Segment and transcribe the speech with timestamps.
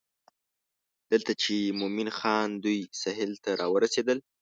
[1.11, 4.19] دلته چې مومن خان دوی سهیل ته راورسېدل.